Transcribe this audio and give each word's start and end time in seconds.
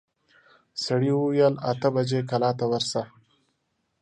سړي 0.83 1.11
وويل 1.15 1.55
اته 1.71 1.87
بجې 1.95 2.19
کلا 2.29 2.51
ته 2.59 2.65
ورسه. 2.71 3.01